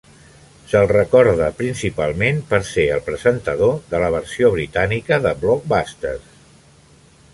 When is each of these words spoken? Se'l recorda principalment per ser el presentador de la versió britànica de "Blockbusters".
Se'l 0.69 0.87
recorda 0.91 1.49
principalment 1.59 2.41
per 2.53 2.59
ser 2.69 2.85
el 2.95 3.03
presentador 3.09 3.77
de 3.93 4.01
la 4.05 4.09
versió 4.17 4.51
britànica 4.57 5.21
de 5.27 5.35
"Blockbusters". 5.45 6.35